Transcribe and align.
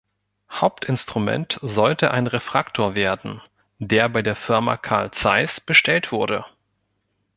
Hauptinstrument 0.49 1.59
sollte 1.61 2.09
ein 2.09 2.25
Refraktor 2.25 2.95
werden, 2.95 3.39
der 3.77 4.09
bei 4.09 4.23
der 4.23 4.35
Firma 4.35 4.75
Carl 4.75 5.11
Zeiss 5.11 5.61
bestellt 5.61 6.11
wurde. 6.11 6.43